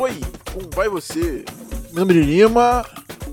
Oi, 0.00 0.12
como 0.52 0.70
vai 0.76 0.88
você? 0.88 1.44
Meu 1.92 2.04
nome 2.04 2.20
é 2.20 2.22
Lima, 2.22 2.84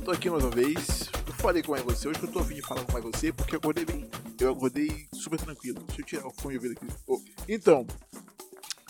tô 0.04 0.09
aqui 0.09 0.31
mais 0.31 0.43
uma 0.43 0.50
vez. 0.50 1.11
Eu 1.27 1.34
falei 1.34 1.61
como 1.61 1.77
é 1.77 1.81
você, 1.84 2.07
hoje 2.07 2.20
que 2.20 2.25
eu 2.25 2.31
tô 2.31 2.39
afim 2.39 2.55
de 2.55 2.63
falar 2.63 2.84
como 2.84 2.98
é 2.98 3.02
você, 3.02 3.31
porque 3.31 3.54
eu 3.54 3.59
acordei 3.59 3.86
bem. 3.86 4.09
Eu 4.41 4.52
acordei 4.52 5.07
super 5.13 5.39
tranquilo. 5.39 5.84
Deixa 5.84 6.02
eu 6.02 6.05
tirar 6.05 6.25
o 6.25 6.34
fone 6.34 6.55
e 6.55 6.57
ver 6.57 6.71
aqui. 6.71 6.88
Oh, 7.05 7.21
Então, 7.48 7.86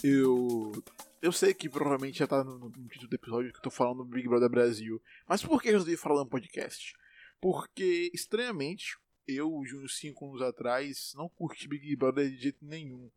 eu. 0.01 0.71
Eu 1.21 1.33
sei 1.33 1.53
que 1.53 1.67
provavelmente 1.67 2.19
já 2.19 2.27
tá 2.27 2.45
no, 2.45 2.57
no 2.57 2.87
título 2.87 3.09
do 3.09 3.15
episódio 3.15 3.51
que 3.51 3.57
eu 3.57 3.63
tô 3.63 3.69
falando 3.69 4.05
do 4.05 4.05
Big 4.05 4.25
Brother 4.25 4.49
Brasil. 4.49 5.01
Mas 5.27 5.43
por 5.43 5.61
que 5.61 5.67
eu 5.67 5.73
resolvi 5.73 5.97
falar 5.97 6.23
no 6.23 6.29
podcast? 6.29 6.93
Porque, 7.41 8.09
estranhamente, 8.13 8.97
eu, 9.27 9.49
de 9.65 9.75
uns 9.75 9.97
5 9.97 10.25
anos 10.29 10.41
atrás, 10.41 11.11
não 11.13 11.27
curti 11.27 11.67
Big 11.67 11.93
Brother 11.97 12.29
de 12.29 12.37
jeito 12.37 12.63
nenhum. 12.63 13.11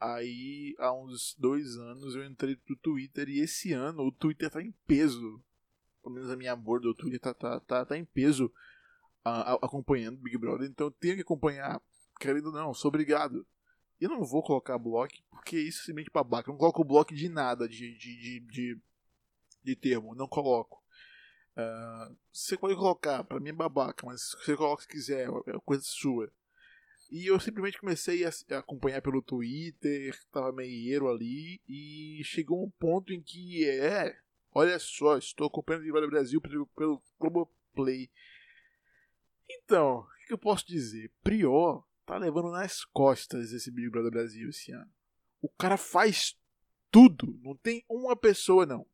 Aí, 0.00 0.74
há 0.78 0.92
uns 0.94 1.34
dois 1.38 1.76
anos, 1.76 2.14
eu 2.14 2.24
entrei 2.24 2.56
pro 2.56 2.76
Twitter 2.76 3.28
e 3.28 3.40
esse 3.40 3.72
ano 3.72 4.04
o 4.04 4.12
Twitter 4.12 4.50
tá 4.50 4.62
em 4.62 4.72
peso. 4.86 5.42
Pelo 6.02 6.14
menos 6.14 6.30
a 6.30 6.36
minha 6.36 6.56
borda 6.56 6.88
do 6.88 6.94
Twitter 6.94 7.20
tá, 7.20 7.34
tá, 7.34 7.60
tá, 7.60 7.84
tá 7.84 7.98
em 7.98 8.04
peso 8.06 8.50
a- 9.22 9.52
a- 9.52 9.58
acompanhando 9.62 10.16
Big 10.16 10.38
Brother. 10.38 10.68
Então 10.70 10.86
eu 10.86 10.90
tenho 10.90 11.16
que 11.16 11.20
acompanhar, 11.22 11.82
querendo 12.18 12.46
ou 12.46 12.52
não, 12.52 12.72
sou 12.72 12.88
obrigado. 12.88 13.46
Eu 14.00 14.08
não 14.08 14.24
vou 14.24 14.42
colocar 14.42 14.78
bloco, 14.78 15.12
porque 15.30 15.58
isso 15.58 15.80
é 15.80 15.84
simplesmente 15.84 16.10
babaca. 16.10 16.48
Eu 16.48 16.52
não 16.52 16.58
coloco 16.58 16.82
bloco 16.82 17.14
de 17.14 17.28
nada, 17.28 17.68
de, 17.68 17.98
de, 17.98 18.16
de, 18.16 18.40
de, 18.40 18.80
de 19.62 19.76
termo. 19.76 20.14
Não 20.14 20.26
coloco. 20.26 20.82
Ah, 21.54 22.10
você 22.32 22.56
pode 22.56 22.74
colocar, 22.76 23.22
pra 23.24 23.38
mim 23.38 23.50
é 23.50 23.52
babaca, 23.52 24.06
mas 24.06 24.30
você 24.42 24.56
coloca 24.56 24.80
se 24.82 24.88
quiser, 24.88 25.28
é 25.28 25.58
coisa 25.62 25.82
sua. 25.84 26.32
E 27.10 27.26
eu 27.26 27.40
simplesmente 27.40 27.78
comecei 27.78 28.24
a 28.24 28.30
acompanhar 28.58 29.02
pelo 29.02 29.20
Twitter, 29.20 30.16
tava 30.30 30.52
meio 30.52 31.08
ali, 31.08 31.60
e 31.68 32.22
chegou 32.24 32.64
um 32.64 32.70
ponto 32.70 33.12
em 33.12 33.20
que 33.20 33.68
é. 33.68 34.16
Olha 34.52 34.78
só, 34.78 35.18
estou 35.18 35.48
acompanhando 35.48 35.88
o 35.88 35.92
Brother 35.92 36.10
Brasil 36.10 36.40
pelo, 36.40 36.66
pelo 36.68 37.02
Globoplay. 37.18 38.08
Então, 39.48 40.00
o 40.00 40.26
que 40.26 40.32
eu 40.32 40.38
posso 40.38 40.66
dizer? 40.66 41.10
Prior 41.22 41.84
tá 42.06 42.16
levando 42.16 42.50
nas 42.50 42.84
costas 42.84 43.52
esse 43.52 43.70
Big 43.70 43.88
Brother 43.90 44.10
Brasil 44.10 44.50
esse 44.50 44.72
ano. 44.72 44.90
O 45.40 45.48
cara 45.48 45.76
faz 45.76 46.36
tudo, 46.90 47.38
não 47.42 47.56
tem 47.56 47.84
uma 47.88 48.16
pessoa 48.16 48.66
não. 48.66 48.86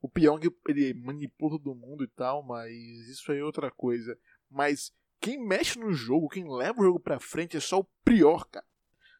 O 0.00 0.08
Pyong 0.08 0.40
ele 0.68 0.94
manipula 0.94 1.58
todo 1.58 1.74
mundo 1.74 2.04
e 2.04 2.08
tal, 2.08 2.42
mas 2.42 2.72
isso 3.08 3.32
aí 3.32 3.38
é 3.38 3.44
outra 3.44 3.70
coisa. 3.70 4.18
Mas 4.50 4.94
quem 5.24 5.38
mexe 5.38 5.78
no 5.78 5.90
jogo, 5.92 6.28
quem 6.28 6.44
leva 6.46 6.80
o 6.80 6.84
jogo 6.84 7.00
pra 7.00 7.18
frente 7.18 7.56
é 7.56 7.60
só 7.60 7.80
o 7.80 7.84
Prior, 8.04 8.46
cara. 8.48 8.66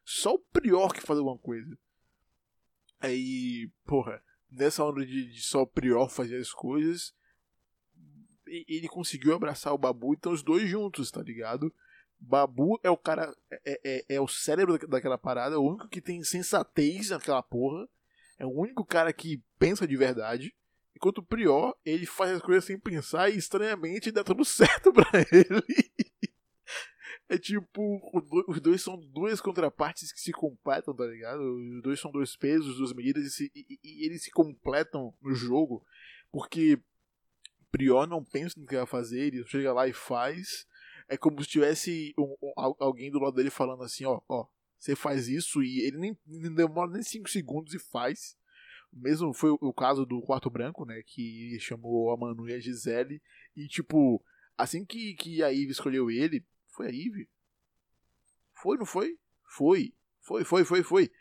Só 0.03 0.35
o 0.35 0.39
Prior 0.39 0.93
que 0.93 1.01
faz 1.01 1.17
alguma 1.17 1.37
coisa. 1.39 1.75
Aí, 2.99 3.71
porra, 3.85 4.23
nessa 4.51 4.83
hora 4.83 5.03
de, 5.03 5.31
de 5.31 5.41
só 5.41 5.63
o 5.63 5.67
Prior 5.67 6.07
fazer 6.07 6.37
as 6.37 6.51
coisas, 6.51 7.11
ele 8.45 8.87
conseguiu 8.87 9.33
abraçar 9.33 9.73
o 9.73 9.77
Babu, 9.79 10.13
então 10.13 10.31
os 10.31 10.43
dois 10.43 10.69
juntos, 10.69 11.09
tá 11.09 11.23
ligado? 11.23 11.73
Babu 12.19 12.79
é 12.83 12.89
o 12.89 12.97
cara, 12.97 13.35
é, 13.65 13.81
é, 13.83 14.05
é 14.15 14.21
o 14.21 14.27
cérebro 14.27 14.77
da- 14.77 14.87
daquela 14.87 15.17
parada, 15.17 15.55
é 15.55 15.57
o 15.57 15.63
único 15.63 15.89
que 15.89 15.99
tem 16.01 16.23
sensatez 16.23 17.09
naquela 17.09 17.41
porra, 17.41 17.89
é 18.37 18.45
o 18.45 18.51
único 18.51 18.85
cara 18.85 19.11
que 19.11 19.41
pensa 19.57 19.87
de 19.87 19.97
verdade. 19.97 20.55
Enquanto 20.95 21.17
o 21.19 21.23
Prior, 21.25 21.75
ele 21.85 22.05
faz 22.05 22.31
as 22.31 22.41
coisas 22.41 22.63
sem 22.65 22.79
pensar 22.79 23.29
e 23.29 23.37
estranhamente 23.37 24.11
dá 24.11 24.23
tudo 24.23 24.45
certo 24.45 24.93
pra 24.93 25.09
ele. 25.31 25.61
É 27.27 27.37
tipo, 27.39 27.99
os 28.47 28.61
dois 28.61 28.81
são 28.81 28.99
duas 29.11 29.41
contrapartes 29.41 30.11
que 30.13 30.19
se 30.21 30.31
completam, 30.31 30.95
tá 30.95 31.05
ligado? 31.05 31.39
Os 31.41 31.81
dois 31.81 31.99
são 31.99 32.11
dois 32.11 32.35
pesos, 32.35 32.77
duas 32.77 32.93
medidas 32.93 33.23
e, 33.25 33.29
se- 33.31 33.51
e- 33.55 33.79
e- 33.83 34.05
eles 34.05 34.23
se 34.23 34.31
completam 34.31 35.13
no 35.21 35.33
jogo. 35.33 35.83
Porque 36.31 36.79
Prior 37.71 38.05
não 38.07 38.23
pensa 38.23 38.59
no 38.59 38.65
que 38.67 38.75
vai 38.75 38.85
fazer, 38.85 39.21
ele 39.21 39.43
chega 39.47 39.73
lá 39.73 39.87
e 39.87 39.93
faz. 39.93 40.67
É 41.09 41.17
como 41.17 41.41
se 41.43 41.49
tivesse 41.49 42.13
um- 42.17 42.35
um- 42.41 42.53
al- 42.55 42.77
alguém 42.79 43.11
do 43.11 43.19
lado 43.19 43.35
dele 43.35 43.49
falando 43.49 43.83
assim, 43.83 44.05
ó, 44.05 44.21
ó, 44.29 44.45
você 44.77 44.95
faz 44.95 45.27
isso 45.27 45.63
e 45.63 45.81
ele 45.81 45.97
nem, 45.97 46.17
nem 46.27 46.53
demora 46.53 46.91
nem 46.91 47.01
5 47.03 47.27
segundos 47.29 47.73
e 47.73 47.79
faz. 47.79 48.37
Mesmo 48.95 49.33
foi 49.33 49.51
o- 49.51 49.73
caso 49.73 50.05
do 50.05 50.21
Quarto 50.21 50.49
Branco, 50.49 50.85
né, 50.85 51.01
que 51.05 51.57
chamou 51.59 52.11
a 52.11 52.17
Manu 52.17 52.47
e 52.47 52.53
a 52.53 52.59
Gisele 52.59 53.21
e 53.55 53.67
tipo, 53.67 54.23
assim 54.57 54.85
que, 54.85 55.13
que 55.15 55.43
a 55.43 55.49
Ivy 55.49 55.71
escolheu 55.71 56.09
ele, 56.09 56.45
foi 56.69 56.87
a 56.87 56.91
Ivy? 56.91 57.29
Foi, 58.53 58.77
não 58.77 58.85
foi? 58.85 59.19
Foi. 59.49 59.93
Foi, 60.21 60.43
foi, 60.43 60.63
foi, 60.63 60.81
foi. 60.83 61.11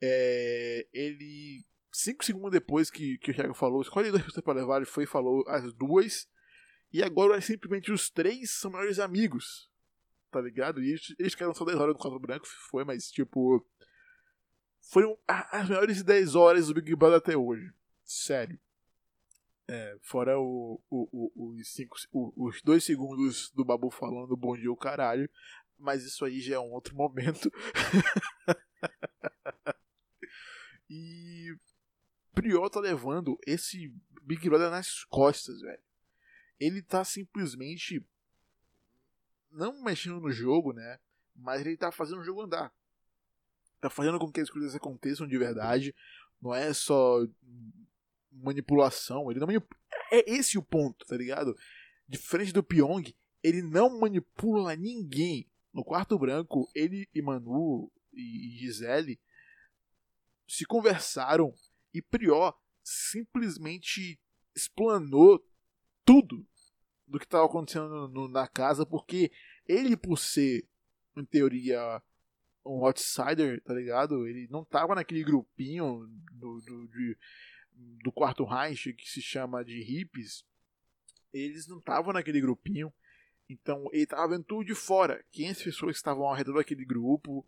É, 0.00 0.86
ele 0.92 1.64
cinco 1.92 2.24
segundos 2.24 2.52
depois 2.52 2.90
que, 2.90 3.18
que 3.18 3.30
o 3.30 3.34
Thiago 3.34 3.54
falou, 3.54 3.82
escolhe 3.82 4.10
duas 4.10 4.22
pessoas 4.22 4.44
para 4.44 4.60
levar, 4.60 4.76
ele 4.76 4.86
foi 4.86 5.04
e 5.04 5.06
falou 5.08 5.44
as 5.48 5.72
duas. 5.72 6.28
E 6.92 7.02
agora 7.02 7.40
simplesmente 7.40 7.90
os 7.90 8.08
três 8.08 8.52
são 8.52 8.70
melhores 8.70 8.98
amigos. 8.98 9.68
Tá 10.30 10.40
ligado? 10.40 10.82
E 10.82 10.90
eles, 10.90 11.14
eles 11.18 11.32
ficaram 11.32 11.54
só 11.54 11.64
10 11.64 11.78
horas 11.78 11.94
no 11.94 12.00
quadro 12.00 12.20
branco, 12.20 12.46
foi, 12.70 12.84
mas 12.84 13.10
tipo. 13.10 13.66
Foram 14.88 15.18
a- 15.26 15.58
as 15.60 15.68
melhores 15.68 16.02
10 16.02 16.34
horas 16.34 16.68
do 16.68 16.74
Big 16.74 16.94
Brother 16.94 17.18
até 17.18 17.36
hoje. 17.36 17.72
Sério. 18.04 18.58
É, 19.68 19.98
fora 20.00 20.38
o, 20.38 20.80
o, 20.88 21.30
o- 21.34 21.54
os, 21.54 21.68
cinco, 21.72 21.96
os 22.36 22.62
dois 22.62 22.84
segundos 22.84 23.50
do 23.50 23.64
Babu 23.64 23.90
falando 23.90 24.36
bom 24.36 24.56
dia 24.56 24.70
o 24.70 24.76
caralho. 24.76 25.28
Mas 25.78 26.04
isso 26.04 26.24
aí 26.24 26.40
já 26.40 26.54
é 26.54 26.58
um 26.58 26.72
outro 26.72 26.94
momento. 26.94 27.50
e 30.88 31.54
Prior 32.32 32.70
tá 32.70 32.80
levando 32.80 33.36
esse 33.46 33.92
Big 34.22 34.48
Brother 34.48 34.70
nas 34.70 35.04
costas, 35.04 35.60
velho. 35.60 35.82
Ele 36.60 36.80
tá 36.80 37.04
simplesmente 37.04 38.02
não 39.50 39.82
mexendo 39.82 40.20
no 40.20 40.30
jogo, 40.30 40.72
né? 40.72 40.98
Mas 41.34 41.60
ele 41.60 41.76
tá 41.76 41.90
fazendo 41.90 42.20
o 42.20 42.24
jogo 42.24 42.42
andar. 42.42 42.72
Tá 43.80 43.90
fazendo 43.90 44.18
com 44.18 44.30
que 44.30 44.40
as 44.40 44.50
coisas 44.50 44.74
aconteçam 44.74 45.26
de 45.26 45.36
verdade. 45.38 45.94
Não 46.40 46.54
é 46.54 46.72
só 46.72 47.26
manipulação. 48.32 49.30
Ele 49.30 49.40
não. 49.40 49.48
É 50.12 50.30
esse 50.30 50.58
o 50.58 50.62
ponto, 50.62 51.04
tá 51.06 51.16
ligado? 51.16 51.54
Diferente 52.08 52.52
do 52.52 52.62
Pyong, 52.62 53.14
ele 53.42 53.62
não 53.62 53.98
manipula 53.98 54.76
ninguém. 54.76 55.48
No 55.72 55.84
quarto 55.84 56.18
branco, 56.18 56.70
ele 56.74 57.08
e 57.14 57.20
Manu 57.20 57.90
e 58.12 58.56
Gisele 58.58 59.20
se 60.46 60.64
conversaram 60.64 61.52
e 61.92 62.00
Prior 62.00 62.56
simplesmente 62.82 64.18
explanou 64.54 65.44
tudo 66.04 66.46
do 67.06 67.18
que 67.18 67.24
estava 67.24 67.44
acontecendo 67.44 68.08
no- 68.08 68.28
na 68.28 68.46
casa, 68.48 68.86
porque 68.86 69.30
ele, 69.66 69.96
por 69.96 70.18
ser, 70.18 70.66
em 71.16 71.24
teoria, 71.24 72.02
um 72.66 72.84
outsider, 72.84 73.60
tá 73.62 73.72
ligado? 73.74 74.26
Ele 74.26 74.48
não 74.50 74.64
tava 74.64 74.94
naquele 74.94 75.22
grupinho 75.24 76.06
do, 76.32 76.60
do, 76.60 76.88
de- 76.88 77.16
do 78.02 78.10
quarto 78.12 78.44
Reich 78.44 78.92
que 78.94 79.08
se 79.08 79.22
chama 79.22 79.64
de 79.64 79.82
hippies. 79.82 80.44
Eles 81.32 81.66
não 81.66 81.78
estavam 81.78 82.12
naquele 82.12 82.40
grupinho. 82.40 82.92
Então 83.48 83.88
ele 83.92 84.06
tava 84.06 84.28
vendo 84.28 84.44
tudo 84.44 84.64
de 84.64 84.74
fora. 84.74 85.24
Quem 85.30 85.50
as 85.50 85.62
pessoas 85.62 85.92
que 85.92 85.98
estavam 85.98 86.24
ao 86.26 86.34
redor 86.34 86.54
daquele 86.54 86.84
grupo, 86.84 87.46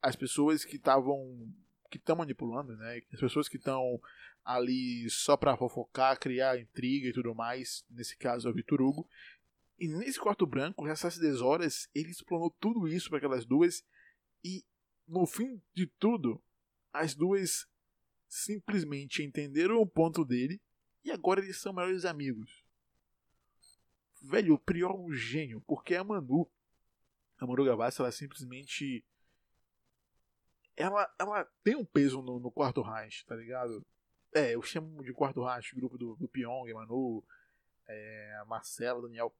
as 0.00 0.14
pessoas 0.14 0.64
que 0.64 0.76
estavam. 0.76 1.52
que 1.90 1.96
estão 1.96 2.16
manipulando, 2.16 2.76
né? 2.76 3.02
As 3.12 3.20
pessoas 3.20 3.48
que 3.48 3.56
estão 3.56 4.00
ali 4.44 5.08
só 5.10 5.36
pra 5.36 5.56
fofocar, 5.56 6.18
criar 6.18 6.58
intriga 6.58 7.08
e 7.08 7.12
tudo 7.12 7.34
mais. 7.34 7.84
Nesse 7.90 8.16
caso 8.16 8.46
é 8.48 8.50
o 8.50 8.54
Vitor 8.54 8.80
Hugo. 8.80 9.08
E 9.78 9.88
nesse 9.88 10.20
quarto 10.20 10.46
branco, 10.46 10.84
nessas 10.84 11.16
10 11.18 11.40
horas, 11.40 11.88
ele 11.94 12.10
explanou 12.10 12.50
tudo 12.60 12.86
isso 12.86 13.08
para 13.08 13.18
aquelas 13.18 13.44
duas. 13.46 13.82
E 14.44 14.62
no 15.10 15.26
fim 15.26 15.60
de 15.74 15.86
tudo, 15.86 16.42
as 16.92 17.14
duas 17.14 17.68
simplesmente 18.28 19.22
entenderam 19.22 19.80
o 19.80 19.86
ponto 19.86 20.24
dele 20.24 20.60
e 21.04 21.10
agora 21.10 21.40
eles 21.40 21.60
são 21.60 21.72
melhores 21.72 22.04
amigos. 22.04 22.64
Velho, 24.22 24.54
o 24.54 24.58
Prior 24.58 24.90
é 24.90 24.94
um 24.94 25.12
gênio, 25.12 25.60
porque 25.66 25.96
a 25.96 26.04
Manu, 26.04 26.48
a 27.38 27.46
Manu 27.46 27.64
Gavassi, 27.64 28.00
ela 28.00 28.12
simplesmente. 28.12 29.04
Ela, 30.76 31.12
ela 31.18 31.44
tem 31.64 31.74
um 31.74 31.84
peso 31.84 32.22
no, 32.22 32.38
no 32.38 32.50
quarto 32.50 32.80
Reich, 32.80 33.24
tá 33.26 33.34
ligado? 33.34 33.84
É, 34.32 34.54
eu 34.54 34.62
chamo 34.62 35.02
de 35.02 35.12
quarto 35.12 35.44
Reich, 35.44 35.72
o 35.72 35.76
grupo 35.76 35.98
do, 35.98 36.16
do 36.16 36.28
Pyong, 36.28 36.72
Manu, 36.72 37.24
é, 37.88 38.44
Marcela, 38.46 39.02
Daniel. 39.02 39.34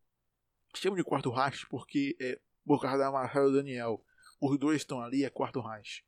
Chamo 0.75 0.97
de 0.97 1.05
quarto 1.05 1.31
Reich 1.31 1.67
porque 1.69 2.17
é 2.21 2.41
por 2.65 2.81
causa 2.81 2.99
da 2.99 3.13
Marcela 3.13 3.51
e 3.51 3.55
Daniel. 3.55 4.05
Os 4.41 4.59
dois 4.59 4.81
estão 4.81 5.01
ali, 5.03 5.25
é 5.25 5.31
quarto 5.31 5.61
Reich. 5.61 6.05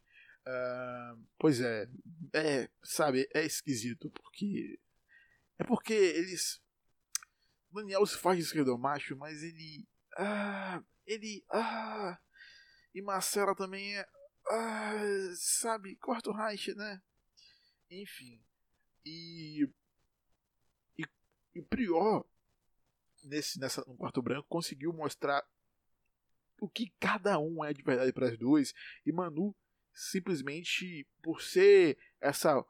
Ah, 0.46 1.16
pois 1.38 1.60
é, 1.60 1.88
é, 2.32 2.68
sabe, 2.82 3.28
é 3.34 3.44
esquisito, 3.44 4.10
porque. 4.10 4.80
É 5.58 5.64
porque 5.64 5.92
eles. 5.92 6.60
Daniel 7.70 8.04
se 8.06 8.18
faz 8.18 8.38
esquerdo 8.38 8.76
macho, 8.78 9.16
mas 9.16 9.42
ele. 9.42 9.86
Ah, 10.16 10.82
ele. 11.06 11.44
Ah, 11.50 12.18
e 12.94 13.02
Marcela 13.02 13.54
também 13.54 13.96
é. 13.96 14.06
Ah, 14.48 15.32
sabe, 15.36 15.96
quarto 15.96 16.32
Reich, 16.32 16.74
né? 16.74 17.00
Enfim. 17.90 18.42
E 19.04 19.68
E 21.54 21.60
o 21.60 21.64
Prior, 21.64 22.24
nesse, 23.24 23.60
nessa, 23.60 23.84
no 23.86 23.96
quarto 23.96 24.22
branco, 24.22 24.46
conseguiu 24.48 24.92
mostrar 24.92 25.46
o 26.62 26.68
que 26.68 26.92
cada 27.00 27.40
um 27.40 27.64
é 27.64 27.72
de 27.72 27.82
verdade 27.82 28.12
para 28.12 28.28
as 28.28 28.38
duas. 28.38 28.72
E 29.04 29.10
Manu, 29.10 29.52
simplesmente 29.92 31.04
por 31.20 31.42
ser 31.42 31.98
essa 32.20 32.64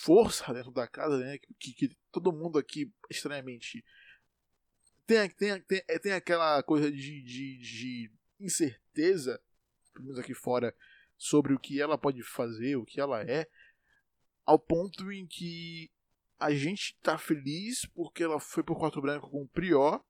força 0.00 0.52
dentro 0.52 0.72
da 0.72 0.88
casa, 0.88 1.18
né? 1.18 1.38
Que, 1.38 1.72
que 1.72 1.96
todo 2.10 2.32
mundo 2.32 2.58
aqui, 2.58 2.92
estranhamente, 3.08 3.84
tem, 5.06 5.30
tem, 5.30 5.60
tem, 5.62 5.84
é, 5.86 5.98
tem 6.00 6.12
aquela 6.12 6.64
coisa 6.64 6.90
de, 6.90 7.22
de, 7.22 7.58
de 7.58 8.12
incerteza, 8.40 9.40
pelo 9.92 10.06
menos 10.06 10.18
aqui 10.18 10.34
fora, 10.34 10.74
sobre 11.16 11.54
o 11.54 11.60
que 11.60 11.80
ela 11.80 11.96
pode 11.96 12.24
fazer, 12.24 12.74
o 12.74 12.84
que 12.84 13.00
ela 13.00 13.22
é, 13.22 13.48
ao 14.44 14.58
ponto 14.58 15.12
em 15.12 15.28
que 15.28 15.92
a 16.40 16.52
gente 16.52 16.98
tá 17.00 17.16
feliz 17.16 17.86
porque 17.94 18.24
ela 18.24 18.40
foi 18.40 18.64
pro 18.64 18.74
quarto 18.74 19.00
branco 19.00 19.30
com 19.30 19.42
o 19.42 19.48
Prior 19.48 20.04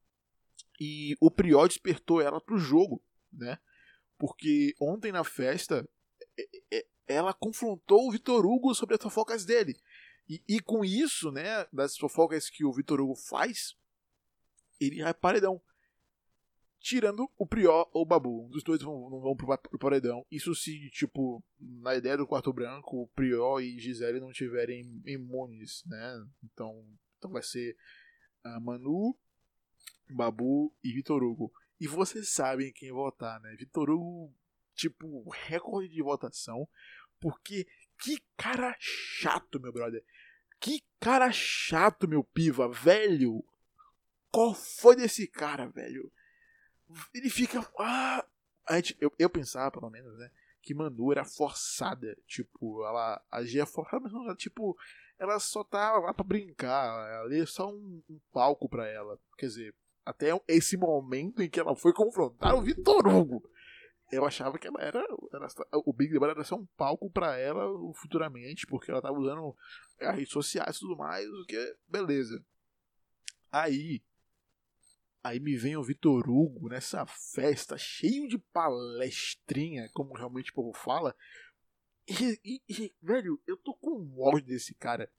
e 0.82 1.16
o 1.20 1.30
Prior 1.30 1.68
despertou 1.68 2.20
ela 2.20 2.40
pro 2.40 2.58
jogo, 2.58 3.00
né? 3.32 3.56
Porque 4.18 4.74
ontem 4.80 5.12
na 5.12 5.22
festa 5.22 5.88
ela 7.06 7.32
confrontou 7.32 8.08
o 8.08 8.10
Vitor 8.10 8.44
Hugo 8.44 8.74
sobre 8.74 8.96
as 8.96 9.00
fofocas 9.00 9.44
dele. 9.44 9.80
E, 10.28 10.42
e 10.48 10.60
com 10.60 10.84
isso, 10.84 11.30
né, 11.30 11.64
das 11.72 11.96
fofocas 11.96 12.50
que 12.50 12.64
o 12.64 12.72
Vitor 12.72 13.00
Hugo 13.00 13.14
faz, 13.14 13.76
ele 14.80 15.04
vai 15.04 15.14
paredão. 15.14 15.62
Tirando 16.80 17.30
o 17.38 17.46
Prior 17.46 17.88
ou 17.92 18.02
o 18.02 18.06
Babu. 18.06 18.46
Um 18.46 18.48
dos 18.48 18.64
dois 18.64 18.82
vão, 18.82 19.08
vão 19.08 19.36
pro 19.36 19.78
paredão. 19.78 20.26
Isso 20.28 20.52
se, 20.52 20.90
tipo, 20.90 21.40
na 21.60 21.94
ideia 21.94 22.16
do 22.16 22.26
quarto 22.26 22.52
branco, 22.52 23.02
o 23.02 23.08
Prior 23.08 23.60
e 23.60 23.78
Gisele 23.78 24.18
não 24.18 24.32
tiverem 24.32 25.00
imunes, 25.06 25.84
né? 25.86 26.26
Então, 26.42 26.84
então 27.18 27.30
vai 27.30 27.42
ser 27.44 27.76
a 28.42 28.58
Manu, 28.58 29.16
Babu 30.10 30.74
e 30.82 30.92
Vitor 30.92 31.22
Hugo. 31.22 31.52
E 31.80 31.86
vocês 31.86 32.28
sabem 32.28 32.72
quem 32.72 32.92
votar, 32.92 33.40
né? 33.40 33.54
Vitor 33.56 33.90
Hugo, 33.90 34.34
tipo, 34.74 35.28
recorde 35.30 35.88
de 35.88 36.02
votação. 36.02 36.68
Porque 37.20 37.66
que 37.98 38.20
cara 38.36 38.74
chato, 38.78 39.60
meu 39.60 39.72
brother. 39.72 40.04
Que 40.60 40.82
cara 41.00 41.30
chato, 41.32 42.08
meu 42.08 42.22
piva, 42.22 42.68
velho. 42.68 43.44
Qual 44.30 44.54
foi 44.54 44.96
desse 44.96 45.26
cara, 45.26 45.66
velho? 45.66 46.10
Ele 47.14 47.30
fica. 47.30 47.60
Ah, 47.78 48.24
a 48.66 48.76
gente, 48.76 48.96
eu, 49.00 49.12
eu 49.18 49.30
pensava, 49.30 49.70
pelo 49.70 49.90
menos, 49.90 50.16
né? 50.18 50.30
Que 50.60 50.74
Manu 50.74 51.12
era 51.12 51.24
forçada. 51.24 52.16
Tipo, 52.26 52.84
ela 52.84 53.20
agia 53.30 53.66
forçada, 53.66 54.00
mas 54.00 54.12
não, 54.12 54.24
ela, 54.24 54.36
tipo, 54.36 54.76
ela 55.18 55.38
só 55.38 55.62
tá 55.62 55.98
lá 55.98 56.14
pra 56.14 56.24
brincar. 56.24 57.22
Ali 57.22 57.40
é 57.40 57.46
só 57.46 57.70
um, 57.70 58.02
um 58.08 58.20
palco 58.32 58.68
pra 58.68 58.86
ela. 58.88 59.18
Quer 59.36 59.46
dizer, 59.46 59.74
até 60.04 60.30
esse 60.48 60.76
momento 60.76 61.42
em 61.42 61.48
que 61.48 61.60
ela 61.60 61.76
foi 61.76 61.92
confrontar 61.92 62.54
o 62.54 62.62
Vitor 62.62 63.06
Hugo 63.06 63.42
eu 64.12 64.26
achava 64.26 64.58
que 64.58 64.66
ela 64.66 64.80
era, 64.80 65.00
era 65.32 65.48
o 65.86 65.92
Big 65.92 66.12
Brother 66.12 66.36
era 66.36 66.44
só 66.44 66.56
um 66.56 66.66
palco 66.76 67.10
para 67.10 67.38
ela 67.38 67.64
futuramente, 67.94 68.66
porque 68.66 68.90
ela 68.90 69.00
tava 69.00 69.16
usando 69.18 69.56
as 69.98 70.14
redes 70.14 70.32
sociais 70.32 70.76
e 70.76 70.80
tudo 70.80 70.96
mais, 70.96 71.26
o 71.26 71.46
que 71.46 71.76
beleza. 71.88 72.44
Aí 73.50 74.02
aí 75.24 75.40
me 75.40 75.56
vem 75.56 75.76
o 75.76 75.82
Vitor 75.82 76.28
Hugo 76.28 76.68
nessa 76.68 77.06
festa 77.06 77.78
cheio 77.78 78.28
de 78.28 78.36
palestrinha, 78.36 79.88
como 79.94 80.14
realmente 80.14 80.50
o 80.50 80.54
povo 80.54 80.76
fala. 80.76 81.16
E, 82.06 82.40
e, 82.44 82.62
e, 82.68 82.94
velho, 83.00 83.40
eu 83.46 83.56
tô 83.56 83.74
com 83.74 84.14
ódio 84.18 84.48
desse 84.48 84.74
cara. 84.74 85.10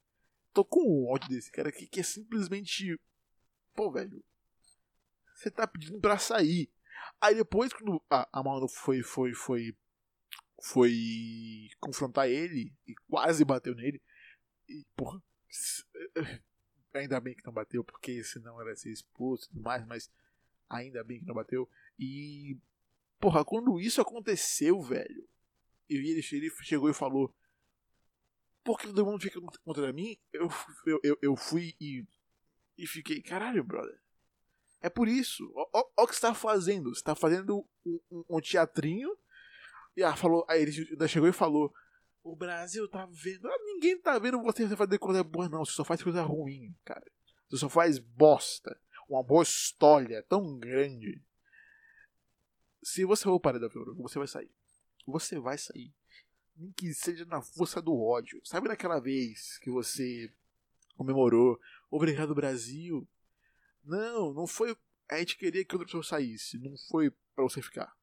Tô 0.54 0.64
com 0.64 1.08
ódio 1.12 1.30
desse 1.30 1.52
cara 1.52 1.72
que, 1.72 1.88
que 1.88 2.02
é 2.02 2.04
simplesmente. 2.04 3.00
Pô, 3.74 3.92
velho. 3.92 4.24
Você 5.44 5.52
tá 5.52 5.68
pedindo 5.68 6.00
pra 6.00 6.18
sair. 6.18 6.72
Aí 7.20 7.36
depois, 7.36 7.74
quando 7.74 8.02
a, 8.10 8.28
a 8.32 8.42
Manu 8.42 8.70
foi, 8.70 9.04
foi, 9.04 9.34
foi, 9.34 9.76
foi 10.62 11.68
confrontar 11.82 12.30
ele 12.30 12.74
e 12.88 12.96
quase 13.10 13.44
bateu 13.44 13.76
nele, 13.76 14.02
e, 14.70 14.86
porra, 14.96 15.22
ainda 16.94 17.20
bem 17.20 17.36
que 17.36 17.46
não 17.46 17.52
bateu, 17.52 17.84
porque 17.84 18.24
senão 18.24 18.62
era 18.62 18.74
ser 18.78 18.90
expulso 18.90 19.46
e 19.46 19.48
tudo 19.50 19.62
mais, 19.62 19.86
mas 19.86 20.10
ainda 20.70 21.04
bem 21.04 21.20
que 21.20 21.26
não 21.26 21.36
bateu. 21.36 21.70
E, 22.00 22.58
porra, 23.20 23.44
quando 23.44 23.82
isso 23.82 24.00
aconteceu, 24.00 24.82
velho, 24.82 25.28
e 25.90 25.96
ele, 25.96 26.26
ele 26.32 26.50
chegou 26.62 26.90
e 26.90 26.94
falou: 26.94 27.36
Por 28.64 28.80
que 28.80 28.88
todo 28.88 29.06
mundo 29.06 29.22
fica 29.22 29.42
contra 29.66 29.92
mim? 29.92 30.18
Eu, 30.32 30.48
eu, 30.86 31.00
eu, 31.04 31.18
eu 31.22 31.36
fui 31.36 31.76
e, 31.82 32.06
e 32.78 32.88
fiquei, 32.88 33.22
caralho, 33.22 33.62
brother. 33.62 34.03
É 34.84 34.90
por 34.90 35.08
isso. 35.08 35.50
Olha 35.56 35.86
o 35.98 36.06
que 36.06 36.14
está 36.14 36.34
fazendo. 36.34 36.92
Está 36.92 37.16
fazendo 37.16 37.66
um, 37.86 38.00
um, 38.12 38.26
um, 38.32 38.42
teatrinho. 38.42 39.18
E 39.96 40.04
ah, 40.04 40.14
falou, 40.14 40.46
aí 40.50 40.62
ele 40.62 41.08
chegou 41.08 41.30
e 41.30 41.34
falou: 41.34 41.74
O 42.22 42.36
Brasil 42.36 42.86
tá 42.90 43.08
vendo. 43.10 43.48
Ah, 43.48 43.58
ninguém 43.64 43.98
tá 43.98 44.20
vendo 44.20 44.44
você 44.44 44.68
fazer 44.76 45.00
coisa 45.00 45.24
boa, 45.24 45.48
não. 45.48 45.64
Você 45.64 45.72
só 45.72 45.86
faz 45.86 46.04
coisa 46.04 46.22
ruim, 46.22 46.76
cara. 46.84 47.10
Você 47.50 47.58
só 47.58 47.70
faz 47.70 47.98
bosta. 47.98 48.78
Uma 49.08 49.24
boa 49.24 49.44
história 49.44 50.22
tão 50.24 50.60
grande. 50.60 51.22
Se 52.84 53.06
você 53.06 53.24
for 53.24 53.40
parar 53.40 53.60
da 53.60 53.70
você 53.96 54.20
vai 54.20 54.28
sair. 54.28 54.52
Você 55.08 55.40
vai 55.40 55.58
sair. 55.58 55.94
Nem 56.58 56.74
que 56.74 56.94
seja 56.94 57.26
na 57.26 57.42
força 57.42 57.82
do 57.82 57.98
ódio. 57.98 58.42
Sabe 58.44 58.68
naquela 58.68 59.00
vez 59.00 59.58
que 59.60 59.72
você 59.72 60.30
comemorou 60.98 61.58
Obrigado 61.96 62.34
Brasil? 62.34 63.08
Não, 63.84 64.34
não 64.34 64.48
foi. 64.48 64.76
A 65.10 65.20
gente 65.20 65.38
queria 65.38 65.64
que 65.66 65.76
outra 65.76 65.86
pessoa 65.86 66.04
saísse, 66.04 66.58
não 66.58 66.76
foi 66.90 67.12
para 67.36 67.44
você 67.44 67.62
ficar. 67.62 67.96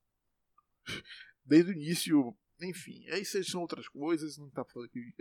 Desde 1.44 1.72
o 1.72 1.74
início, 1.74 2.36
enfim, 2.60 3.08
aí 3.08 3.24
são 3.24 3.62
outras 3.62 3.88
coisas, 3.88 4.36
não 4.36 4.50
tá 4.50 4.64
falando 4.64 4.86
aqui. 4.86 5.14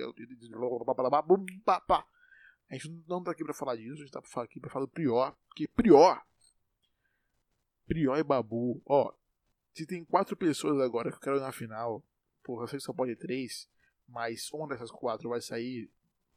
A 2.69 2.75
gente 2.75 3.03
não 3.07 3.23
tá 3.23 3.31
aqui 3.31 3.43
pra 3.43 3.53
falar 3.53 3.75
disso, 3.77 3.93
a 3.93 4.05
gente 4.05 4.11
tá 4.11 4.21
aqui 4.41 4.59
pra 4.59 4.69
falar 4.69 4.85
do 4.85 4.91
Prior, 4.91 5.35
porque 5.47 5.67
Prior. 5.67 6.21
Prior 7.87 8.17
e 8.17 8.23
Babu, 8.23 8.81
ó. 8.85 9.13
Se 9.73 9.85
tem 9.85 10.03
quatro 10.03 10.35
pessoas 10.35 10.79
agora 10.79 11.09
que 11.09 11.15
eu 11.15 11.21
quero 11.21 11.39
na 11.39 11.51
final, 11.51 12.03
porra, 12.43 12.63
eu 12.63 12.67
sei 12.67 12.77
que 12.77 12.85
só 12.85 12.93
pode 12.93 13.15
três, 13.15 13.67
mas 14.07 14.51
uma 14.51 14.67
dessas 14.67 14.91
quatro 14.91 15.29
vai 15.29 15.41
sair 15.41 15.89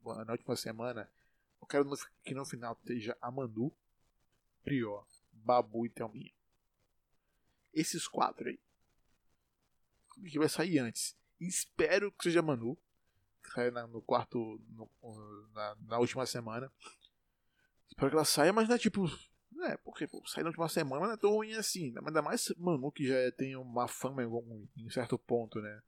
na 0.03 0.33
última 0.33 0.57
semana. 0.57 1.11
Eu 1.61 1.67
quero 1.67 1.85
que 2.25 2.35
no 2.35 2.45
final 2.45 2.73
esteja 2.75 3.17
a 3.21 3.31
Manu, 3.31 3.73
Prior, 4.65 5.07
Babu 5.33 5.87
e 5.87 5.89
Thelminha. 5.89 6.33
Esses 7.73 8.07
quatro 8.07 8.49
aí. 8.49 8.59
Que 10.29 10.39
vai 10.39 10.49
sair 10.49 10.79
antes. 10.79 11.17
Espero 11.41 12.13
que 12.13 12.25
seja 12.25 12.43
Manu. 12.43 12.77
Que 13.43 13.51
saia 13.51 13.71
no 13.87 14.03
quarto. 14.03 14.61
No, 14.71 14.89
na, 15.55 15.77
na, 15.87 15.99
última 15.99 16.27
semana. 16.27 16.71
Espero 17.89 18.11
que 18.11 18.17
ela 18.17 18.25
saia, 18.25 18.53
mas 18.53 18.69
não 18.69 18.77
é 18.77 18.79
tipo. 18.79 19.07
É, 19.65 19.77
porque 19.79 20.07
pô, 20.07 20.27
sair 20.27 20.43
na 20.43 20.51
última 20.51 20.69
semana 20.69 21.07
não 21.07 21.13
é 21.13 21.17
tão 21.17 21.31
ruim 21.31 21.55
assim. 21.55 21.95
Ainda 21.97 22.23
mais 22.23 22.53
Manu 22.57 22.91
que 22.93 23.07
já 23.07 23.33
tem 23.33 23.57
uma 23.57 23.89
fama 23.89 24.23
em, 24.23 24.69
em 24.77 24.91
certo 24.91 25.19
ponto, 25.19 25.61
né? 25.61 25.83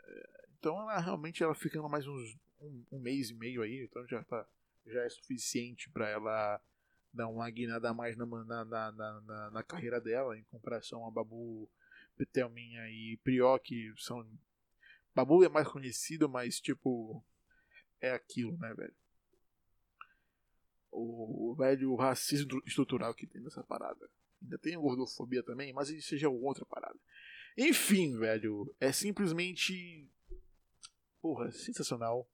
É, 0.00 0.46
então 0.58 0.80
ela 0.80 0.98
realmente 0.98 1.42
ela 1.42 1.54
ficando 1.54 1.88
mais 1.88 2.06
uns 2.06 2.36
um, 2.60 2.84
um 2.92 2.98
mês 2.98 3.30
e 3.30 3.34
meio 3.34 3.62
aí, 3.62 3.84
então 3.84 4.06
já 4.06 4.22
tá 4.24 4.46
já 4.86 5.02
é 5.02 5.08
suficiente 5.08 5.90
para 5.90 6.08
ela 6.08 6.60
dar 7.18 7.26
uma 7.26 7.50
guinada 7.50 7.90
a 7.90 7.94
mais 7.94 8.16
na, 8.16 8.24
na, 8.24 8.64
na, 8.64 8.92
na, 8.92 9.50
na 9.50 9.62
carreira 9.64 10.00
dela, 10.00 10.38
em 10.38 10.44
comparação 10.44 11.04
a 11.04 11.10
Babu, 11.10 11.68
Petelminha 12.16 12.88
e 12.88 13.18
Prió, 13.24 13.58
que 13.58 13.92
são. 13.98 14.24
Babu 15.12 15.44
é 15.44 15.48
mais 15.48 15.66
conhecido, 15.66 16.28
mas 16.28 16.60
tipo. 16.60 17.22
É 18.00 18.12
aquilo, 18.12 18.56
né, 18.58 18.72
velho? 18.74 18.94
O, 20.92 21.50
o 21.50 21.54
velho 21.56 21.96
racismo 21.96 22.62
estrutural 22.64 23.12
que 23.12 23.26
tem 23.26 23.42
nessa 23.42 23.64
parada. 23.64 24.08
Ainda 24.40 24.56
tem 24.56 24.78
gordofobia 24.78 25.42
também, 25.42 25.72
mas 25.72 25.90
isso 25.90 26.10
seja 26.10 26.28
outra 26.28 26.64
parada. 26.64 26.96
Enfim, 27.56 28.16
velho, 28.16 28.72
é 28.78 28.92
simplesmente. 28.92 30.08
Porra, 31.20 31.50
sensacional. 31.50 32.30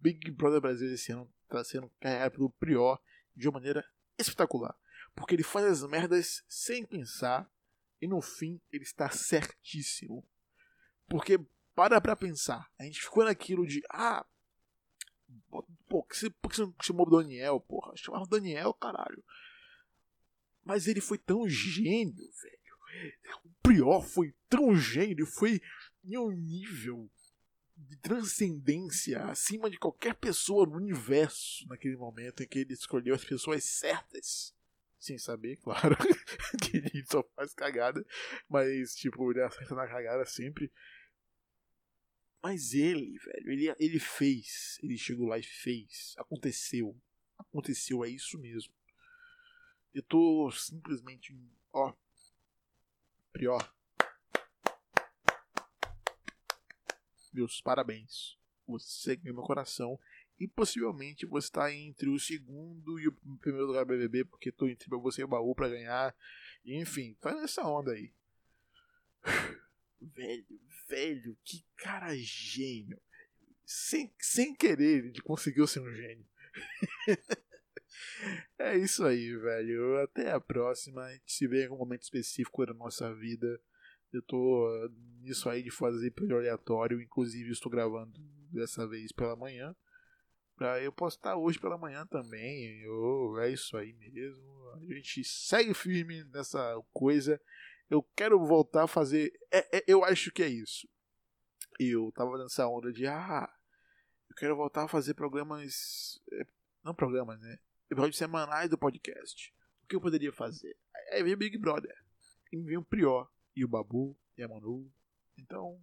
Big 0.00 0.30
Brother 0.30 0.62
Brasil 0.62 0.90
esse 0.94 1.12
ano 1.12 1.30
tá 1.48 1.62
sendo 1.62 1.90
carregado 2.00 2.32
pelo 2.32 2.50
Prior 2.52 2.98
de 3.36 3.48
uma 3.48 3.54
maneira 3.54 3.86
espetacular. 4.18 4.76
Porque 5.14 5.34
ele 5.34 5.42
faz 5.42 5.66
as 5.66 5.88
merdas 5.88 6.42
sem 6.48 6.84
pensar 6.84 7.50
e 8.00 8.06
no 8.06 8.20
fim 8.20 8.60
ele 8.72 8.84
está 8.84 9.10
certíssimo. 9.10 10.26
Porque 11.08 11.38
para 11.74 12.00
pra 12.00 12.16
pensar, 12.16 12.70
a 12.78 12.84
gente 12.84 13.00
ficou 13.00 13.24
naquilo 13.24 13.66
de 13.66 13.82
ah, 13.90 14.24
pô, 15.88 16.02
que 16.02 16.16
você, 16.16 16.30
por 16.30 16.50
que 16.50 16.56
você 16.56 16.62
não 16.62 16.74
chamou 16.82 17.06
o 17.06 17.10
Daniel, 17.10 17.60
porra? 17.60 17.96
Chamava 17.96 18.24
o 18.24 18.28
Daniel, 18.28 18.72
caralho. 18.74 19.22
Mas 20.64 20.88
ele 20.88 21.00
foi 21.00 21.18
tão 21.18 21.48
gênio, 21.48 22.14
velho. 22.42 23.12
O 23.44 23.50
Prior 23.62 24.02
foi 24.02 24.34
tão 24.48 24.74
gênio, 24.74 25.26
foi 25.26 25.60
em 26.04 26.16
um 26.16 26.30
nível 26.30 27.10
de 27.76 27.96
transcendência 27.96 29.24
acima 29.24 29.68
de 29.68 29.78
qualquer 29.78 30.14
pessoa 30.14 30.66
no 30.66 30.76
universo 30.76 31.66
naquele 31.68 31.96
momento 31.96 32.42
em 32.42 32.48
que 32.48 32.60
ele 32.60 32.72
escolheu 32.72 33.14
as 33.14 33.24
pessoas 33.24 33.64
certas. 33.64 34.54
Sem 34.98 35.18
saber, 35.18 35.56
claro, 35.62 35.94
que 36.62 36.78
ele 36.78 37.04
só 37.04 37.22
faz 37.34 37.52
cagada, 37.54 38.04
mas, 38.48 38.94
tipo, 38.94 39.30
ele 39.30 39.42
acerta 39.42 39.74
na 39.74 39.86
cagada 39.86 40.24
sempre. 40.24 40.72
Mas 42.42 42.72
ele, 42.72 43.18
velho, 43.18 43.50
ele, 43.50 43.74
ele 43.78 43.98
fez. 43.98 44.78
Ele 44.82 44.96
chegou 44.96 45.26
lá 45.26 45.38
e 45.38 45.42
fez. 45.42 46.14
Aconteceu. 46.16 46.96
Aconteceu, 47.38 48.04
é 48.04 48.08
isso 48.08 48.38
mesmo. 48.38 48.72
Eu 49.92 50.02
tô 50.02 50.50
simplesmente. 50.50 51.36
Ó. 51.72 51.92
Prior. 53.32 53.76
Meus 57.36 57.60
parabéns. 57.60 58.38
Você 58.66 59.14
ganhou 59.14 59.36
meu 59.36 59.44
coração. 59.44 60.00
E 60.40 60.48
possivelmente 60.48 61.26
você 61.26 61.46
está 61.46 61.72
entre 61.72 62.08
o 62.08 62.18
segundo 62.18 62.98
e 62.98 63.08
o 63.08 63.12
primeiro 63.40 63.66
lugar 63.66 63.84
do 63.84 63.88
BBB, 63.88 64.24
porque 64.24 64.50
tô 64.50 64.66
entre 64.66 64.88
você 64.88 65.20
e 65.20 65.24
o 65.24 65.28
baú 65.28 65.54
pra 65.54 65.68
ganhar. 65.68 66.16
Enfim, 66.64 67.14
tá 67.20 67.34
nessa 67.34 67.62
onda 67.66 67.92
aí. 67.92 68.12
Velho, 69.98 70.60
velho, 70.88 71.38
que 71.42 71.64
cara 71.74 72.14
gênio. 72.14 73.00
Sem, 73.64 74.12
sem 74.20 74.54
querer, 74.54 75.06
ele 75.06 75.22
conseguiu 75.22 75.66
ser 75.66 75.80
um 75.80 75.90
gênio. 75.90 76.26
é 78.58 78.76
isso 78.76 79.04
aí, 79.04 79.34
velho. 79.34 79.98
Até 80.02 80.30
a 80.30 80.38
próxima. 80.38 81.02
A 81.02 81.12
gente 81.14 81.32
se 81.32 81.46
vê 81.48 81.62
em 81.62 81.64
algum 81.64 81.78
momento 81.78 82.02
específico 82.02 82.66
da 82.66 82.74
nossa 82.74 83.12
vida. 83.14 83.58
Eu 84.16 84.22
tô 84.22 84.90
nisso 85.20 85.48
aí 85.48 85.62
de 85.62 85.70
fazer 85.70 86.06
episódio 86.06 86.38
aleatório. 86.38 87.00
Inclusive, 87.00 87.50
estou 87.50 87.70
gravando 87.70 88.12
dessa 88.50 88.86
vez 88.86 89.12
pela 89.12 89.36
manhã. 89.36 89.74
Pra 90.56 90.80
eu 90.80 90.90
postar 90.90 91.36
hoje 91.36 91.58
pela 91.58 91.76
manhã 91.76 92.06
também. 92.06 92.80
Eu, 92.82 93.38
é 93.38 93.50
isso 93.50 93.76
aí 93.76 93.92
mesmo. 93.92 94.70
A 94.74 94.94
gente 94.94 95.22
segue 95.24 95.74
firme 95.74 96.24
nessa 96.24 96.80
coisa 96.92 97.40
eu 97.88 98.02
quero 98.16 98.44
voltar 98.44 98.84
a 98.84 98.88
fazer. 98.88 99.32
É, 99.50 99.78
é, 99.78 99.84
eu 99.86 100.04
acho 100.04 100.30
que 100.32 100.42
é 100.42 100.48
isso. 100.48 100.88
Eu 101.78 102.10
tava 102.12 102.36
nessa 102.38 102.66
onda 102.66 102.92
de, 102.92 103.06
ah, 103.06 103.48
eu 104.28 104.36
quero 104.36 104.56
voltar 104.56 104.84
a 104.84 104.88
fazer 104.88 105.14
programas. 105.14 106.20
É, 106.32 106.46
não 106.82 106.94
programas, 106.94 107.40
né? 107.40 107.58
Episódios 107.90 108.18
semanais 108.18 108.68
do 108.68 108.78
podcast. 108.78 109.54
O 109.84 109.86
que 109.86 109.96
eu 109.96 110.00
poderia 110.00 110.32
fazer? 110.32 110.76
Aí 111.12 111.22
veio 111.22 111.36
Big 111.36 111.56
Brother. 111.58 111.94
E 112.52 112.56
me 112.56 112.64
veio 112.64 112.80
o 112.80 112.84
Prior, 112.84 113.30
e 113.56 113.64
o 113.64 113.68
Babu, 113.68 114.16
e 114.36 114.42
a 114.42 114.48
Manu. 114.48 114.92
Então. 115.38 115.82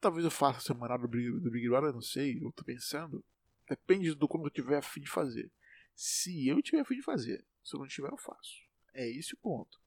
Talvez 0.00 0.24
eu 0.24 0.30
faça 0.30 0.58
a 0.58 0.60
semanal 0.62 0.98
do 0.98 1.06
Big, 1.06 1.30
do 1.40 1.50
Big 1.50 1.68
Brother, 1.68 1.92
não 1.92 2.00
sei. 2.00 2.42
Eu 2.42 2.50
tô 2.52 2.64
pensando. 2.64 3.24
Depende 3.68 4.14
do 4.14 4.26
como 4.26 4.46
eu 4.46 4.50
tiver 4.50 4.78
a 4.78 4.82
fim 4.82 5.00
de 5.00 5.08
fazer. 5.10 5.50
Se 5.94 6.48
eu 6.48 6.60
tiver 6.60 6.80
a 6.80 6.84
fim 6.84 6.96
de 6.96 7.02
fazer. 7.02 7.44
Se 7.62 7.76
eu 7.76 7.80
não 7.80 7.86
tiver, 7.86 8.10
eu 8.10 8.16
faço. 8.16 8.64
É 8.92 9.08
esse 9.08 9.34
o 9.34 9.36
ponto. 9.36 9.78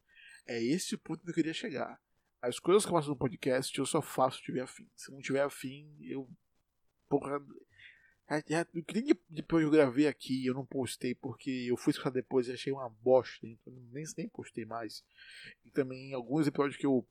É 0.45 0.61
esse 0.63 0.95
o 0.95 0.99
ponto 0.99 1.23
que 1.23 1.29
eu 1.31 1.33
queria 1.33 1.53
chegar. 1.53 1.99
As 2.41 2.59
coisas 2.59 2.85
que 2.85 2.91
eu 2.91 2.95
faço 2.95 3.09
no 3.09 3.17
podcast 3.17 3.77
eu 3.77 3.85
só 3.85 4.01
faço 4.01 4.37
se 4.37 4.43
tiver 4.43 4.61
afim. 4.61 4.89
Se 4.95 5.11
não 5.11 5.19
tiver 5.19 5.41
afim, 5.41 5.97
eu. 6.01 6.29
Porra. 7.09 7.39
Nem 8.29 9.19
depois 9.29 9.63
eu 9.63 9.71
gravei 9.71 10.07
aqui, 10.07 10.45
eu 10.45 10.53
não 10.53 10.65
postei 10.65 11.13
porque 11.13 11.67
eu 11.69 11.77
fui 11.77 11.91
escutar 11.91 12.09
depois 12.09 12.47
e 12.47 12.53
achei 12.53 12.71
uma 12.71 12.89
bosta, 12.89 13.45
então 13.45 13.73
nem, 13.91 14.05
nem 14.17 14.29
postei 14.29 14.65
mais. 14.65 15.03
E 15.65 15.69
também 15.69 16.13
alguns 16.13 16.47
episódios 16.47 16.77
que 16.77 16.85
eu 16.85 17.05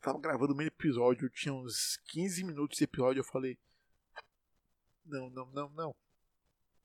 tava 0.00 0.20
gravando 0.20 0.54
meio 0.54 0.68
episódio, 0.68 1.28
tinha 1.28 1.52
uns 1.52 1.96
15 2.06 2.44
minutos 2.44 2.78
de 2.78 2.84
episódio, 2.84 3.20
eu 3.20 3.24
falei. 3.24 3.58
Não, 5.04 5.30
não, 5.30 5.46
não, 5.52 5.68
não. 5.70 5.96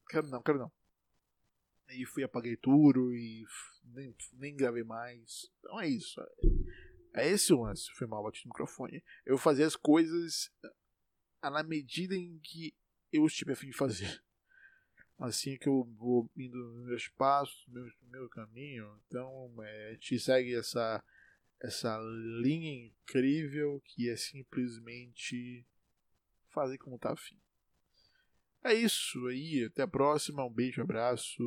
Quero 0.10 0.28
não, 0.28 0.42
quero 0.42 0.60
não. 0.60 0.72
Aí 1.88 2.06
fui, 2.06 2.24
apaguei 2.24 2.56
tudo 2.56 3.14
e 3.14 3.46
nem, 3.84 4.16
nem 4.34 4.56
gravei 4.56 4.84
mais. 4.84 5.52
Então 5.60 5.80
é 5.80 5.88
isso. 5.88 6.20
É 7.14 7.28
esse 7.28 7.54
o 7.54 7.62
lance. 7.62 7.92
Foi 7.94 8.08
mal 8.08 8.24
batido 8.24 8.48
no 8.48 8.54
microfone. 8.54 9.04
Eu 9.26 9.38
fazia 9.38 9.68
as 9.68 9.76
coisas 9.76 10.52
ah, 11.42 11.50
na 11.50 11.62
medida 11.62 12.16
em 12.16 12.40
que 12.40 12.74
eu 13.14 13.26
estive 13.26 13.54
a 13.54 13.56
fim 13.56 13.68
de 13.68 13.78
fazer. 13.78 14.22
Assim 15.20 15.58
que 15.58 15.70
eu 15.70 15.84
vou 15.98 16.30
indo 16.36 16.58
nos 16.58 16.86
meus 16.86 17.08
passos, 17.10 17.64
no 17.68 17.74
meu, 17.74 17.92
meu 18.10 18.30
caminho. 18.30 19.00
Então 19.08 19.54
é, 19.64 19.98
segue 20.20 20.56
essa, 20.56 21.02
essa 21.62 21.98
linha 22.42 22.88
incrível 22.88 23.82
que 23.86 24.10
é 24.10 24.18
simplesmente 24.18 25.66
fazer 26.50 26.78
como 26.80 26.98
tá 26.98 27.14
afim. 27.14 27.40
É 28.64 28.74
isso 28.74 29.26
aí. 29.28 29.66
Até 29.66 29.84
a 29.84 29.88
próxima. 29.88 30.46
Um 30.46 30.54
beijo, 30.54 30.82
um 30.82 30.86
abraço. 30.86 31.44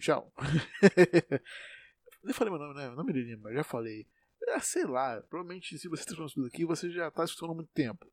Tchau. 0.00 0.32
Nem 2.22 2.34
falei 2.34 2.52
meu 2.52 2.60
nome, 2.60 2.74
né? 2.74 2.90
Não 2.90 3.04
me 3.04 3.12
lembro, 3.12 3.52
já 3.52 3.62
falei. 3.62 4.06
É, 4.48 4.58
sei 4.60 4.84
lá. 4.84 5.20
Provavelmente, 5.22 5.78
se 5.78 5.88
você 5.88 6.02
está 6.02 6.12
escutando 6.12 6.46
aqui, 6.46 6.64
você 6.64 6.90
já 6.90 7.08
está 7.08 7.24
escutando 7.24 7.52
há 7.52 7.54
muito 7.54 7.72
tempo. 7.72 8.06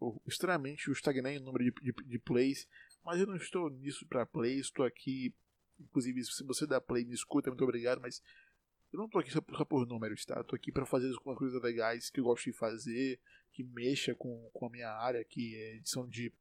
Eu, 0.00 0.20
extremamente, 0.26 0.88
eu 0.88 0.92
estagnei 0.92 1.38
o 1.38 1.42
número 1.42 1.64
de, 1.64 1.72
de, 1.80 1.92
de 1.92 2.18
plays. 2.18 2.68
Mas 3.04 3.20
eu 3.20 3.26
não 3.26 3.36
estou 3.36 3.70
nisso 3.70 4.06
para 4.06 4.26
plays. 4.26 4.66
Estou 4.66 4.84
aqui. 4.84 5.34
Inclusive, 5.78 6.24
se 6.24 6.44
você 6.44 6.66
dá 6.66 6.80
play, 6.80 7.04
me 7.04 7.14
escuta, 7.14 7.50
muito 7.50 7.64
obrigado. 7.64 8.00
Mas 8.00 8.22
eu 8.92 8.98
não 8.98 9.08
tô 9.08 9.18
aqui 9.18 9.30
só 9.30 9.40
por, 9.40 9.56
só 9.56 9.64
por 9.64 9.86
números, 9.86 10.24
tá? 10.24 10.42
Tô 10.42 10.56
aqui 10.56 10.72
para 10.72 10.86
fazer 10.86 11.12
algumas 11.12 11.38
coisas 11.38 11.60
legais 11.62 12.08
que 12.10 12.20
eu 12.20 12.24
gosto 12.24 12.44
de 12.44 12.52
fazer, 12.52 13.20
que 13.52 13.62
mexa 13.62 14.14
com, 14.14 14.48
com 14.52 14.66
a 14.66 14.70
minha 14.70 14.90
área, 14.90 15.24
que 15.24 15.54
é 15.54 15.76
edição 15.76 16.08
de, 16.08 16.32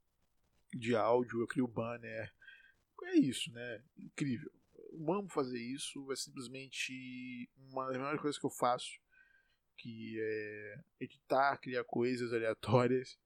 de 0.73 0.95
áudio, 0.95 1.41
eu 1.41 1.47
crio 1.47 1.67
banner. 1.67 2.33
É 3.03 3.15
isso, 3.17 3.51
né? 3.51 3.83
Incrível. 3.97 4.49
Eu 4.91 5.13
amo 5.13 5.27
fazer 5.29 5.59
isso, 5.59 6.11
é 6.11 6.15
simplesmente 6.15 7.49
uma 7.57 7.87
das 7.87 7.97
melhores 7.97 8.21
coisas 8.21 8.39
que 8.39 8.45
eu 8.45 8.51
faço, 8.51 8.99
que 9.77 10.17
é 10.19 10.79
editar, 11.01 11.57
criar 11.57 11.83
coisas 11.83 12.31
aleatórias. 12.31 13.17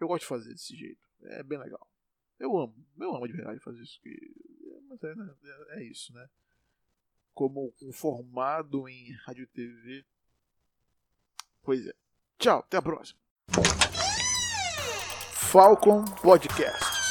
Eu 0.00 0.08
gosto 0.08 0.22
de 0.22 0.28
fazer 0.28 0.52
desse 0.52 0.76
jeito, 0.76 1.06
é 1.22 1.42
bem 1.42 1.58
legal. 1.58 1.88
Eu 2.38 2.56
amo, 2.58 2.74
eu 2.98 3.14
amo 3.14 3.26
de 3.26 3.32
verdade 3.32 3.60
fazer 3.60 3.82
isso. 3.82 4.00
Mas 4.88 5.02
é, 5.02 5.14
né? 5.14 5.34
é, 5.70 5.78
é 5.80 5.84
isso, 5.84 6.12
né? 6.12 6.28
como 7.34 7.74
um 7.82 7.92
formado 7.92 8.88
em 8.88 9.12
rádio 9.26 9.46
TV. 9.48 10.04
Pois 11.62 11.84
é. 11.86 11.92
Tchau, 12.38 12.60
até 12.60 12.76
a 12.76 12.82
próxima. 12.82 13.18
Falcon 15.32 16.04
Podcast. 16.22 17.03